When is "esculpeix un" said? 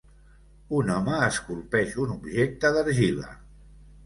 1.25-2.15